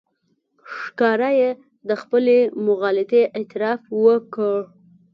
[0.79, 1.49] ښکاره یې
[1.87, 4.57] د خپلې مغالطې اعتراف وکړ.